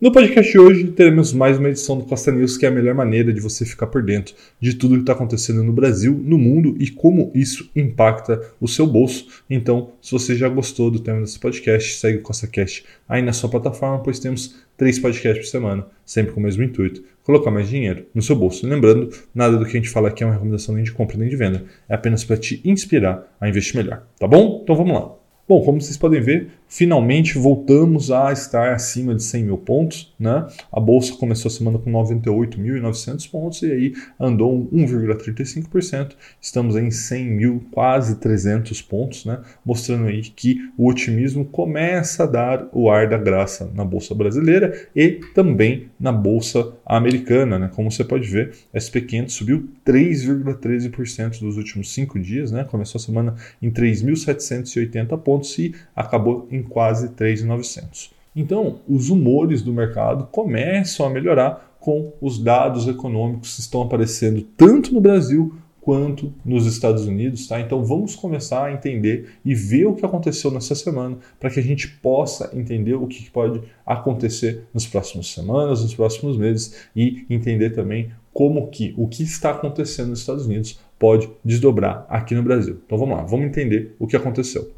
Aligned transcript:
No 0.00 0.12
podcast 0.12 0.52
de 0.52 0.60
hoje 0.60 0.86
teremos 0.92 1.32
mais 1.32 1.58
uma 1.58 1.70
edição 1.70 1.98
do 1.98 2.04
Costa 2.04 2.30
News, 2.30 2.56
que 2.56 2.64
é 2.64 2.68
a 2.68 2.72
melhor 2.72 2.94
maneira 2.94 3.32
de 3.32 3.40
você 3.40 3.64
ficar 3.64 3.88
por 3.88 4.00
dentro 4.00 4.32
de 4.60 4.74
tudo 4.74 4.94
que 4.94 5.00
está 5.00 5.12
acontecendo 5.12 5.64
no 5.64 5.72
Brasil, 5.72 6.14
no 6.24 6.38
mundo 6.38 6.76
e 6.78 6.88
como 6.88 7.32
isso 7.34 7.68
impacta 7.74 8.40
o 8.60 8.68
seu 8.68 8.86
bolso. 8.86 9.26
Então, 9.50 9.90
se 10.00 10.12
você 10.12 10.36
já 10.36 10.48
gostou 10.48 10.88
do 10.88 11.00
tema 11.00 11.20
desse 11.20 11.36
podcast, 11.40 11.94
segue 11.94 12.18
o 12.18 12.22
Costa 12.22 12.46
Cash 12.46 12.84
aí 13.08 13.22
na 13.22 13.32
sua 13.32 13.50
plataforma, 13.50 13.98
pois 13.98 14.20
temos 14.20 14.54
três 14.76 15.00
podcasts 15.00 15.44
por 15.44 15.50
semana, 15.50 15.84
sempre 16.06 16.32
com 16.32 16.38
o 16.38 16.44
mesmo 16.44 16.62
intuito, 16.62 17.02
colocar 17.24 17.50
mais 17.50 17.68
dinheiro 17.68 18.06
no 18.14 18.22
seu 18.22 18.36
bolso. 18.36 18.64
Lembrando, 18.68 19.10
nada 19.34 19.56
do 19.56 19.64
que 19.64 19.76
a 19.76 19.80
gente 19.80 19.90
fala 19.90 20.10
aqui 20.10 20.22
é 20.22 20.26
uma 20.26 20.34
recomendação 20.34 20.76
nem 20.76 20.84
de 20.84 20.92
compra 20.92 21.18
nem 21.18 21.28
de 21.28 21.34
venda, 21.34 21.64
é 21.88 21.94
apenas 21.96 22.22
para 22.22 22.36
te 22.36 22.60
inspirar 22.64 23.36
a 23.40 23.48
investir 23.48 23.74
melhor, 23.74 24.04
tá 24.16 24.28
bom? 24.28 24.60
Então 24.62 24.76
vamos 24.76 24.94
lá. 24.94 25.17
Bom, 25.48 25.64
como 25.64 25.80
vocês 25.80 25.96
podem 25.96 26.20
ver, 26.20 26.48
finalmente 26.68 27.38
voltamos 27.38 28.10
a 28.10 28.30
estar 28.30 28.74
acima 28.74 29.14
de 29.14 29.22
100 29.22 29.44
mil 29.44 29.56
pontos. 29.56 30.14
Né? 30.20 30.46
A 30.70 30.78
bolsa 30.78 31.14
começou 31.14 31.48
a 31.48 31.52
semana 31.52 31.78
com 31.78 31.90
98.900 31.90 33.30
pontos 33.30 33.62
e 33.62 33.72
aí 33.72 33.94
andou 34.20 34.68
1,35%. 34.70 36.10
Estamos 36.38 36.76
em 36.76 36.90
100 36.90 37.24
mil, 37.30 37.64
quase 37.70 38.16
300 38.16 38.82
pontos, 38.82 39.24
né? 39.24 39.40
mostrando 39.64 40.08
aí 40.08 40.20
que 40.20 40.70
o 40.76 40.86
otimismo 40.86 41.46
começa 41.46 42.24
a 42.24 42.26
dar 42.26 42.68
o 42.70 42.90
ar 42.90 43.08
da 43.08 43.16
graça 43.16 43.72
na 43.74 43.86
bolsa 43.86 44.14
brasileira 44.14 44.78
e 44.94 45.18
também 45.34 45.88
na 45.98 46.12
bolsa 46.12 46.74
americana. 46.84 47.58
Né? 47.58 47.70
Como 47.74 47.90
você 47.90 48.04
pode 48.04 48.28
ver, 48.28 48.52
SP500 48.74 49.30
subiu 49.30 49.66
3,13% 49.86 51.40
nos 51.40 51.56
últimos 51.56 51.94
cinco 51.94 52.18
dias. 52.20 52.52
Né? 52.52 52.64
Começou 52.64 52.98
a 52.98 53.02
semana 53.02 53.34
em 53.62 53.70
3.780 53.70 55.16
pontos 55.22 55.37
e 55.58 55.74
acabou 55.94 56.46
em 56.50 56.62
quase 56.62 57.10
3.900. 57.10 58.10
Então, 58.34 58.76
os 58.88 59.10
humores 59.10 59.62
do 59.62 59.72
mercado 59.72 60.28
começam 60.30 61.06
a 61.06 61.10
melhorar 61.10 61.76
com 61.80 62.12
os 62.20 62.38
dados 62.38 62.86
econômicos 62.86 63.54
que 63.54 63.60
estão 63.60 63.82
aparecendo 63.82 64.42
tanto 64.56 64.92
no 64.92 65.00
Brasil 65.00 65.54
quanto 65.88 66.34
nos 66.44 66.66
Estados 66.66 67.06
Unidos, 67.06 67.46
tá? 67.46 67.58
Então 67.58 67.82
vamos 67.82 68.14
começar 68.14 68.66
a 68.66 68.72
entender 68.74 69.30
e 69.42 69.54
ver 69.54 69.86
o 69.86 69.94
que 69.94 70.04
aconteceu 70.04 70.50
nessa 70.50 70.74
semana 70.74 71.16
para 71.40 71.48
que 71.48 71.58
a 71.58 71.62
gente 71.62 71.88
possa 71.88 72.50
entender 72.52 72.92
o 72.92 73.06
que 73.06 73.30
pode 73.30 73.62
acontecer 73.86 74.64
nas 74.74 74.86
próximas 74.86 75.28
semanas, 75.28 75.80
nos 75.82 75.94
próximos 75.94 76.36
meses 76.36 76.88
e 76.94 77.24
entender 77.30 77.70
também 77.70 78.10
como 78.34 78.68
que 78.68 78.92
o 78.98 79.08
que 79.08 79.22
está 79.22 79.50
acontecendo 79.50 80.10
nos 80.10 80.20
Estados 80.20 80.44
Unidos 80.44 80.78
pode 80.98 81.26
desdobrar 81.42 82.04
aqui 82.10 82.34
no 82.34 82.42
Brasil. 82.42 82.78
Então 82.84 82.98
vamos 82.98 83.16
lá, 83.16 83.22
vamos 83.24 83.46
entender 83.46 83.96
o 83.98 84.06
que 84.06 84.14
aconteceu. 84.14 84.70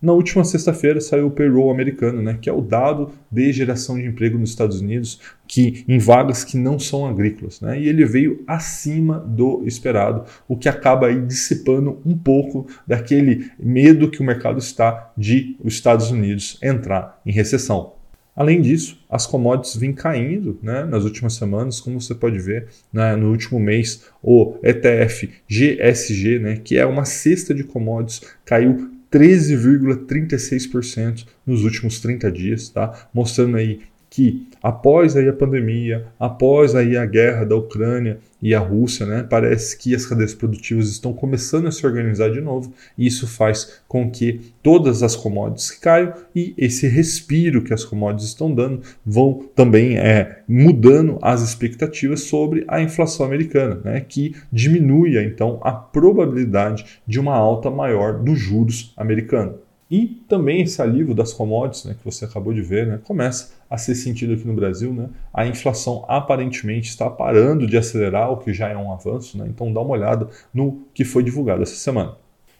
Na 0.00 0.12
última 0.12 0.44
sexta-feira 0.44 1.00
saiu 1.00 1.26
o 1.26 1.30
payroll 1.30 1.72
americano, 1.72 2.22
né, 2.22 2.38
que 2.40 2.48
é 2.48 2.52
o 2.52 2.60
dado 2.60 3.10
de 3.28 3.52
geração 3.52 3.96
de 3.96 4.06
emprego 4.06 4.38
nos 4.38 4.50
Estados 4.50 4.80
Unidos, 4.80 5.20
que 5.46 5.84
em 5.88 5.98
vagas 5.98 6.44
que 6.44 6.56
não 6.56 6.78
são 6.78 7.04
agrícolas, 7.04 7.60
né, 7.60 7.80
e 7.80 7.88
ele 7.88 8.04
veio 8.04 8.44
acima 8.46 9.18
do 9.18 9.64
esperado, 9.66 10.24
o 10.46 10.56
que 10.56 10.68
acaba 10.68 11.08
aí 11.08 11.20
dissipando 11.20 12.00
um 12.06 12.16
pouco 12.16 12.68
daquele 12.86 13.50
medo 13.58 14.08
que 14.08 14.20
o 14.20 14.24
mercado 14.24 14.60
está 14.60 15.12
de 15.16 15.56
os 15.58 15.74
Estados 15.74 16.12
Unidos 16.12 16.58
entrar 16.62 17.20
em 17.26 17.32
recessão. 17.32 17.94
Além 18.36 18.60
disso, 18.60 19.04
as 19.10 19.26
commodities 19.26 19.74
vêm 19.74 19.92
caindo 19.92 20.60
né, 20.62 20.84
nas 20.84 21.02
últimas 21.02 21.34
semanas, 21.34 21.80
como 21.80 22.00
você 22.00 22.14
pode 22.14 22.38
ver 22.38 22.68
né, 22.92 23.16
no 23.16 23.32
último 23.32 23.58
mês, 23.58 24.04
o 24.22 24.54
ETF 24.62 25.28
GSG, 25.48 26.38
né, 26.38 26.56
que 26.56 26.78
é 26.78 26.86
uma 26.86 27.04
cesta 27.04 27.52
de 27.52 27.64
commodities, 27.64 28.22
caiu 28.44 28.96
13,36% 29.10 31.26
nos 31.46 31.64
últimos 31.64 31.98
30 32.00 32.30
dias, 32.30 32.68
tá? 32.68 33.08
Mostrando 33.12 33.56
aí 33.56 33.80
que 34.18 34.48
após 34.60 35.16
aí 35.16 35.28
a 35.28 35.32
pandemia, 35.32 36.06
após 36.18 36.74
aí 36.74 36.96
a 36.96 37.06
guerra 37.06 37.44
da 37.44 37.54
Ucrânia 37.54 38.18
e 38.42 38.52
a 38.52 38.58
Rússia, 38.58 39.06
né, 39.06 39.22
parece 39.22 39.78
que 39.78 39.94
as 39.94 40.04
cadeias 40.04 40.34
produtivas 40.34 40.88
estão 40.88 41.12
começando 41.12 41.68
a 41.68 41.70
se 41.70 41.86
organizar 41.86 42.28
de 42.32 42.40
novo 42.40 42.74
e 42.96 43.06
isso 43.06 43.28
faz 43.28 43.80
com 43.86 44.10
que 44.10 44.40
todas 44.60 45.04
as 45.04 45.14
commodities 45.14 45.70
caiam 45.70 46.14
e 46.34 46.52
esse 46.58 46.88
respiro 46.88 47.62
que 47.62 47.72
as 47.72 47.84
commodities 47.84 48.30
estão 48.30 48.52
dando 48.52 48.82
vão 49.06 49.44
também 49.54 49.96
é, 49.96 50.40
mudando 50.48 51.16
as 51.22 51.40
expectativas 51.40 52.22
sobre 52.22 52.64
a 52.66 52.82
inflação 52.82 53.24
americana, 53.24 53.80
né, 53.84 54.00
que 54.00 54.34
diminui 54.50 55.16
então 55.16 55.60
a 55.62 55.70
probabilidade 55.70 56.84
de 57.06 57.20
uma 57.20 57.36
alta 57.36 57.70
maior 57.70 58.18
dos 58.18 58.36
juros 58.36 58.92
americanos. 58.96 59.67
E 59.90 60.06
também 60.28 60.62
esse 60.62 60.82
alívio 60.82 61.14
das 61.14 61.32
commodities, 61.32 61.84
né, 61.84 61.96
que 61.98 62.04
você 62.04 62.24
acabou 62.24 62.52
de 62.52 62.60
ver, 62.60 62.86
né, 62.86 63.00
começa 63.02 63.52
a 63.70 63.78
ser 63.78 63.94
sentido 63.94 64.34
aqui 64.34 64.46
no 64.46 64.54
Brasil. 64.54 64.92
Né? 64.92 65.08
A 65.32 65.46
inflação 65.46 66.04
aparentemente 66.08 66.88
está 66.88 67.08
parando 67.08 67.66
de 67.66 67.76
acelerar, 67.76 68.30
o 68.30 68.36
que 68.36 68.52
já 68.52 68.68
é 68.68 68.76
um 68.76 68.92
avanço. 68.92 69.38
Né? 69.38 69.46
Então 69.48 69.72
dá 69.72 69.80
uma 69.80 69.92
olhada 69.92 70.28
no 70.52 70.82
que 70.92 71.04
foi 71.04 71.22
divulgado 71.22 71.62
essa 71.62 71.76
semana. 71.76 72.16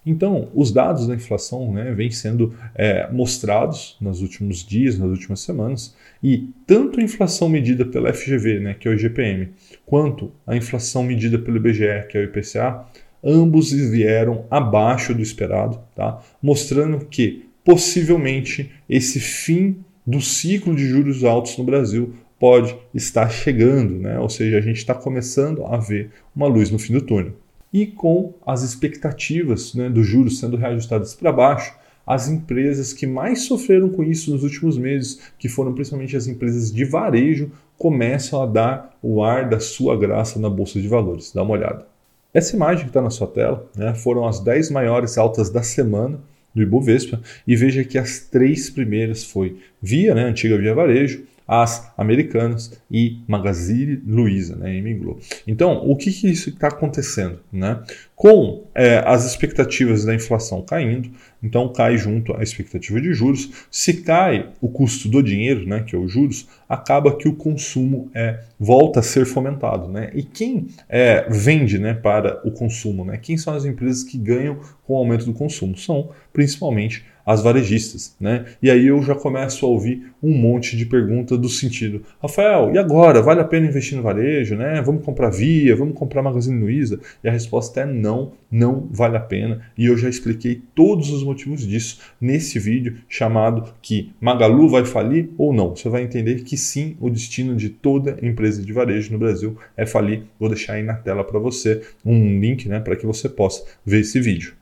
Então, 0.07 0.49
os 0.55 0.73
dados 0.73 1.07
da 1.07 1.15
inflação 1.15 1.71
né, 1.71 1.93
vêm 1.93 2.11
sendo 2.11 2.55
é, 2.75 3.11
mostrados 3.13 3.95
nos 4.01 4.23
últimos 4.23 4.65
dias, 4.65 4.99
nas 4.99 5.11
últimas 5.11 5.41
semanas, 5.41 5.95
e 6.23 6.49
tanto 6.67 6.99
a 6.99 7.03
inflação 7.03 7.47
medida 7.47 7.85
pela 7.85 8.11
FGV, 8.13 8.61
né, 8.61 8.75
que 8.75 8.89
é 8.89 8.91
o 8.91 8.95
IGPM, 8.95 9.51
quanto 9.85 10.33
a 10.47 10.57
inflação 10.57 11.03
medida 11.03 11.39
pelo 11.39 11.59
IBGE, 11.59 12.07
que 12.09 12.17
é 12.17 12.23
o 12.23 12.25
IPCA, 12.25 12.87
ambos 13.23 13.73
vieram 13.73 14.45
abaixo 14.51 15.15
do 15.15 15.23
esperado, 15.23 15.79
tá? 15.95 16.21
mostrando 16.43 17.05
que 17.07 17.47
possivelmente 17.65 18.71
esse 18.89 19.21
fim 19.21 19.77
do 20.07 20.21
ciclo 20.21 20.75
de 20.75 20.87
juros 20.87 21.25
altos 21.25 21.57
no 21.59 21.65
Brasil 21.65 22.15
pode 22.39 22.77
estar 22.95 23.29
chegando, 23.29 23.95
né? 23.95 24.19
ou 24.19 24.29
seja, 24.29 24.59
a 24.59 24.61
gente 24.61 24.79
está 24.79 24.95
começando 24.95 25.67
a 25.67 25.77
ver 25.77 26.11
uma 26.35 26.47
luz 26.47 26.71
no 26.71 26.79
fim 26.79 26.93
do 26.93 27.03
túnel. 27.03 27.35
E 27.73 27.87
com 27.87 28.35
as 28.47 28.63
expectativas 28.63 29.75
né, 29.75 29.91
dos 29.91 30.07
juros 30.07 30.39
sendo 30.39 30.57
reajustadas 30.57 31.15
para 31.15 31.33
baixo, 31.33 31.75
as 32.07 32.27
empresas 32.27 32.95
que 32.95 33.07
mais 33.07 33.43
sofreram 33.43 33.91
com 33.91 34.03
isso 34.03 34.31
nos 34.31 34.43
últimos 34.43 34.79
meses, 34.79 35.21
que 35.39 35.47
foram 35.47 35.75
principalmente 35.75 36.17
as 36.17 36.27
empresas 36.27 36.73
de 36.73 36.83
varejo, 36.87 37.53
começam 37.77 38.43
a 38.43 38.47
dar 38.47 38.97
o 39.03 39.23
ar 39.23 39.47
da 39.47 39.61
sua 39.61 39.95
graça 39.95 40.39
na 40.39 40.49
bolsa 40.49 40.81
de 40.81 40.89
valores. 40.89 41.33
Dá 41.35 41.43
uma 41.43 41.53
olhada. 41.53 41.87
Essa 42.33 42.55
imagem 42.55 42.85
que 42.85 42.91
está 42.91 43.01
na 43.01 43.11
sua 43.11 43.27
tela 43.27 43.69
né, 43.77 43.95
foram 43.95 44.27
as 44.27 44.41
10 44.41 44.71
maiores 44.71 45.17
altas 45.17 45.51
da 45.51 45.63
semana 45.63 46.21
do 46.55 46.63
Ibovespa. 46.63 47.21
E 47.47 47.57
veja 47.57 47.85
que 47.85 47.99
as 47.99 48.21
três 48.21 48.69
primeiras 48.69 49.25
foi 49.25 49.59
Via, 49.81 50.15
né, 50.15 50.25
antiga 50.25 50.59
Via 50.59 50.75
Varejo, 50.75 51.25
as 51.49 51.91
americanas 51.97 52.79
e 52.91 53.23
Magazine 53.27 54.03
Luiza, 54.07 54.55
né, 54.55 54.77
Emiglo. 54.77 55.19
Então, 55.47 55.79
o 55.89 55.97
que, 55.97 56.13
que 56.13 56.29
isso 56.29 56.51
está 56.51 56.69
acontecendo? 56.69 57.41
Né? 57.51 57.83
Com 58.15 58.65
é, 58.75 59.03
as 59.07 59.25
expectativas 59.25 60.05
da 60.05 60.15
inflação 60.15 60.61
caindo, 60.61 61.11
então 61.43 61.73
cai 61.73 61.97
junto 61.97 62.37
a 62.37 62.43
expectativa 62.43 63.01
de 63.01 63.15
juros. 63.15 63.67
Se 63.71 64.03
cai 64.03 64.51
o 64.61 64.69
custo 64.69 65.09
do 65.09 65.23
dinheiro, 65.23 65.67
né, 65.67 65.85
que 65.87 65.97
é 65.97 65.99
os 65.99 66.13
juros, 66.13 66.47
acaba 66.69 67.17
que 67.17 67.27
o 67.27 67.35
consumo 67.35 68.11
é, 68.15 68.41
volta 68.61 69.01
a 69.01 69.03
ser 69.03 69.25
fomentado. 69.25 69.89
Né? 69.89 70.11
E 70.15 70.23
quem 70.23 70.67
é, 70.87 71.27
vende 71.31 71.79
né, 71.79 71.95
para 71.95 72.47
o 72.47 72.51
consumo? 72.51 73.07
Né? 73.07 73.17
Quem 73.17 73.39
são 73.39 73.55
as 73.55 73.65
empresas 73.65 74.03
que 74.05 74.19
ganham 74.19 74.59
com 74.85 74.93
o 74.93 74.97
aumento 74.99 75.25
do 75.25 75.33
consumo? 75.33 75.79
São 75.79 76.11
principalmente 76.31 77.05
as 77.29 77.43
varejistas, 77.43 78.17
né? 78.19 78.47
E 78.63 78.71
aí 78.71 78.87
eu 78.87 79.03
já 79.03 79.15
começo 79.15 79.67
a 79.67 79.69
ouvir 79.69 80.15
um 80.23 80.33
monte 80.33 80.79
de 80.79 80.87
pergunta 80.87 81.37
do 81.37 81.47
sentido, 81.47 82.03
Rafael, 82.23 82.73
e 82.75 82.79
agora? 82.79 83.21
Vale 83.21 83.43
a 83.43 83.45
pena 83.45 83.67
investir 83.67 83.99
no 83.99 84.03
varejo, 84.03 84.57
né? 84.57 84.81
Vamos 84.81 85.05
comprar 85.05 85.29
Via, 85.29 85.77
vamos 85.77 85.95
comprar 85.95 86.23
Magazine 86.23 86.59
Luiza? 86.59 86.99
E 87.23 87.29
a 87.29 87.31
resposta 87.31 87.83
é 87.83 87.85
não, 87.85 88.33
não 88.51 88.89
vale 88.91 89.19
a 89.19 89.21
pena. 89.21 89.61
E 89.77 89.85
eu 89.85 89.99
já 89.99 90.09
expliquei 90.09 90.63
todos 90.75 91.11
os 91.11 91.23
motivos 91.23 91.67
disso 91.67 91.99
nesse 92.19 92.59
vídeo 92.59 92.97
chamado 93.07 93.75
que 93.83 94.11
Magalu 94.19 94.67
vai 94.67 94.87
falir 94.87 95.29
ou 95.37 95.53
não. 95.53 95.77
Você 95.77 95.91
vai 95.91 96.05
entender 96.05 96.45
que 96.45 96.57
sim, 96.57 96.97
o 96.99 97.11
destino 97.11 97.55
de 97.55 97.69
toda 97.69 98.17
empresa 98.23 98.63
de 98.63 98.73
varejo 98.73 99.13
no 99.13 99.19
Brasil 99.19 99.55
é 99.77 99.85
falir. 99.85 100.23
Vou 100.41 100.49
deixar 100.49 100.73
aí 100.75 100.83
na 100.83 100.95
tela 100.95 101.23
para 101.23 101.39
você 101.39 101.83
um 102.03 102.41
link, 102.41 102.67
né, 102.71 102.81
para 102.81 102.97
que 102.97 103.05
você 103.05 103.29
possa 103.29 103.63
ver 103.85 104.01
esse 104.01 104.19
vídeo 104.19 104.55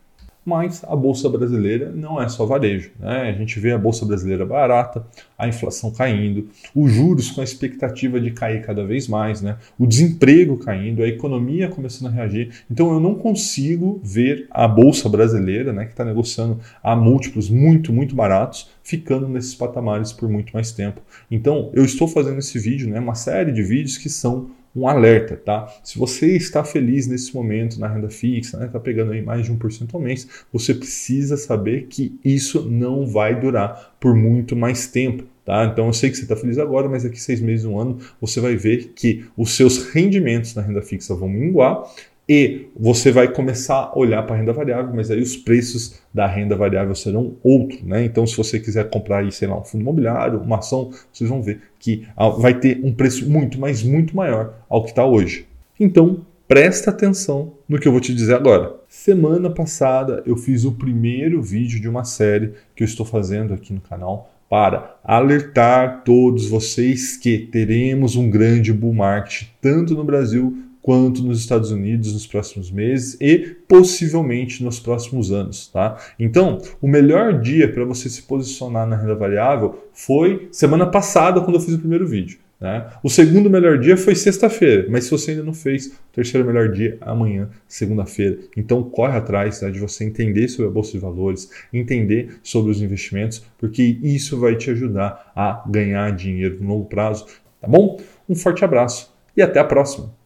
mas 0.46 0.84
a 0.84 0.94
bolsa 0.94 1.28
brasileira 1.28 1.90
não 1.90 2.22
é 2.22 2.28
só 2.28 2.46
varejo. 2.46 2.92
Né? 3.00 3.30
A 3.30 3.32
gente 3.32 3.58
vê 3.58 3.72
a 3.72 3.78
bolsa 3.78 4.06
brasileira 4.06 4.46
barata, 4.46 5.04
a 5.38 5.46
inflação 5.48 5.90
caindo, 5.90 6.48
os 6.74 6.92
juros 6.92 7.30
com 7.30 7.40
a 7.40 7.44
expectativa 7.44 8.20
de 8.20 8.30
cair 8.30 8.62
cada 8.62 8.84
vez 8.84 9.06
mais, 9.08 9.42
né? 9.42 9.56
o 9.78 9.86
desemprego 9.86 10.56
caindo, 10.56 11.02
a 11.02 11.08
economia 11.08 11.68
começando 11.68 12.08
a 12.08 12.14
reagir. 12.14 12.50
Então 12.70 12.92
eu 12.92 13.00
não 13.00 13.14
consigo 13.14 14.00
ver 14.02 14.46
a 14.50 14.66
bolsa 14.66 15.08
brasileira, 15.08 15.72
né, 15.72 15.84
que 15.84 15.92
está 15.92 16.04
negociando 16.04 16.58
a 16.82 16.94
múltiplos 16.96 17.50
muito, 17.50 17.92
muito 17.92 18.14
baratos, 18.14 18.70
ficando 18.82 19.28
nesses 19.28 19.54
patamares 19.54 20.12
por 20.12 20.28
muito 20.28 20.52
mais 20.52 20.72
tempo. 20.72 21.00
Então 21.30 21.70
eu 21.74 21.84
estou 21.84 22.08
fazendo 22.08 22.38
esse 22.38 22.58
vídeo, 22.58 22.88
né, 22.88 22.98
uma 22.98 23.14
série 23.14 23.52
de 23.52 23.62
vídeos 23.62 23.98
que 23.98 24.08
são 24.08 24.50
um 24.76 24.86
alerta, 24.86 25.36
tá? 25.36 25.74
Se 25.82 25.98
você 25.98 26.36
está 26.36 26.62
feliz 26.62 27.06
nesse 27.06 27.34
momento 27.34 27.80
na 27.80 27.88
renda 27.88 28.10
fixa, 28.10 28.58
né, 28.58 28.68
tá 28.68 28.78
pegando 28.78 29.12
aí 29.12 29.22
mais 29.22 29.46
de 29.46 29.52
1% 29.52 29.94
ao 29.94 30.00
mês, 30.00 30.28
você 30.52 30.74
precisa 30.74 31.38
saber 31.38 31.86
que 31.88 32.20
isso 32.22 32.68
não 32.68 33.06
vai 33.06 33.40
durar 33.40 33.96
por 33.98 34.14
muito 34.14 34.54
mais 34.54 34.86
tempo. 34.86 35.24
Tá? 35.44 35.64
Então 35.64 35.86
eu 35.86 35.92
sei 35.92 36.10
que 36.10 36.16
você 36.16 36.22
está 36.22 36.34
feliz 36.34 36.58
agora, 36.58 36.88
mas 36.88 37.04
daqui 37.04 37.20
seis 37.20 37.40
meses, 37.40 37.64
um 37.64 37.78
ano, 37.78 37.98
você 38.20 38.40
vai 38.40 38.56
ver 38.56 38.92
que 38.96 39.24
os 39.36 39.54
seus 39.54 39.90
rendimentos 39.92 40.54
na 40.54 40.62
renda 40.62 40.82
fixa 40.82 41.14
vão 41.14 41.28
minguar 41.28 41.84
e 42.28 42.66
você 42.76 43.12
vai 43.12 43.28
começar 43.28 43.92
a 43.92 43.96
olhar 43.96 44.22
para 44.24 44.34
a 44.34 44.38
renda 44.38 44.52
variável, 44.52 44.92
mas 44.92 45.10
aí 45.10 45.20
os 45.20 45.36
preços 45.36 46.00
da 46.12 46.26
renda 46.26 46.56
variável 46.56 46.94
serão 46.94 47.36
outros, 47.42 47.82
né? 47.82 48.04
Então, 48.04 48.26
se 48.26 48.36
você 48.36 48.58
quiser 48.58 48.90
comprar 48.90 49.18
aí, 49.18 49.30
sei 49.30 49.46
lá, 49.46 49.60
um 49.60 49.64
fundo 49.64 49.82
imobiliário, 49.82 50.40
uma 50.40 50.58
ação, 50.58 50.90
vocês 51.12 51.30
vão 51.30 51.40
ver 51.40 51.60
que 51.78 52.06
ah, 52.16 52.28
vai 52.28 52.58
ter 52.58 52.80
um 52.82 52.92
preço 52.92 53.30
muito, 53.30 53.60
mas 53.60 53.82
muito 53.82 54.16
maior 54.16 54.54
ao 54.68 54.82
que 54.82 54.90
está 54.90 55.04
hoje. 55.04 55.46
Então, 55.78 56.26
presta 56.48 56.90
atenção 56.90 57.52
no 57.68 57.78
que 57.78 57.86
eu 57.86 57.92
vou 57.92 58.00
te 58.00 58.12
dizer 58.12 58.34
agora. 58.34 58.74
Semana 58.88 59.48
passada 59.48 60.22
eu 60.26 60.36
fiz 60.36 60.64
o 60.64 60.72
primeiro 60.72 61.40
vídeo 61.40 61.80
de 61.80 61.88
uma 61.88 62.02
série 62.02 62.54
que 62.74 62.82
eu 62.82 62.86
estou 62.86 63.06
fazendo 63.06 63.54
aqui 63.54 63.72
no 63.72 63.80
canal 63.80 64.32
para 64.48 64.96
alertar 65.02 66.02
todos 66.04 66.48
vocês 66.48 67.16
que 67.16 67.38
teremos 67.38 68.16
um 68.16 68.30
grande 68.30 68.72
bull 68.72 68.94
market 68.94 69.48
tanto 69.60 69.94
no 69.94 70.04
Brasil 70.04 70.56
quanto 70.86 71.20
nos 71.20 71.40
Estados 71.40 71.72
Unidos 71.72 72.12
nos 72.12 72.28
próximos 72.28 72.70
meses 72.70 73.16
e 73.20 73.56
possivelmente 73.66 74.62
nos 74.62 74.78
próximos 74.78 75.32
anos, 75.32 75.66
tá? 75.66 75.96
Então, 76.16 76.58
o 76.80 76.86
melhor 76.86 77.40
dia 77.40 77.72
para 77.72 77.84
você 77.84 78.08
se 78.08 78.22
posicionar 78.22 78.86
na 78.86 78.96
renda 78.96 79.16
variável 79.16 79.82
foi 79.92 80.46
semana 80.52 80.86
passada 80.86 81.40
quando 81.40 81.56
eu 81.56 81.60
fiz 81.60 81.74
o 81.74 81.80
primeiro 81.80 82.06
vídeo. 82.06 82.38
Né? 82.60 82.86
O 83.02 83.10
segundo 83.10 83.50
melhor 83.50 83.78
dia 83.78 83.96
foi 83.96 84.14
sexta-feira, 84.14 84.86
mas 84.88 85.04
se 85.04 85.10
você 85.10 85.32
ainda 85.32 85.42
não 85.42 85.52
fez, 85.52 85.88
o 85.88 85.92
terceiro 86.12 86.46
melhor 86.46 86.70
dia 86.70 86.98
é 87.00 87.08
amanhã, 87.08 87.50
segunda-feira. 87.68 88.38
Então 88.56 88.82
corre 88.82 89.16
atrás 89.16 89.60
né, 89.60 89.70
de 89.70 89.78
você 89.78 90.04
entender 90.04 90.48
sobre 90.48 90.70
a 90.70 90.72
Bolsa 90.72 90.92
de 90.92 90.98
Valores, 90.98 91.50
entender 91.72 92.38
sobre 92.42 92.70
os 92.70 92.80
investimentos, 92.80 93.44
porque 93.58 93.98
isso 94.02 94.40
vai 94.40 94.56
te 94.56 94.70
ajudar 94.70 95.32
a 95.36 95.64
ganhar 95.68 96.10
dinheiro 96.12 96.56
no 96.60 96.68
longo 96.68 96.86
prazo. 96.86 97.26
Tá 97.60 97.68
bom? 97.68 98.00
Um 98.28 98.34
forte 98.34 98.64
abraço 98.64 99.14
e 99.36 99.42
até 99.42 99.58
a 99.58 99.64
próxima! 99.64 100.25